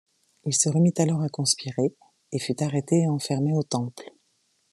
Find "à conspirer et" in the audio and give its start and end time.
1.21-2.39